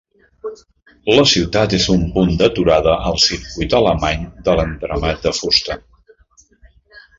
La 1.17 1.25
ciutat 1.31 1.75
és 1.79 1.85
un 1.97 2.01
punt 2.15 2.31
d'aturada 2.39 2.95
al 3.11 3.21
circuit 3.27 3.77
alemany 3.83 4.27
de 4.49 4.57
l'entramat 4.61 5.23
de 5.29 5.37
fusta. 5.43 5.81